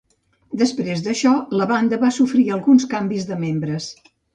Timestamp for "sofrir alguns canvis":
2.19-3.33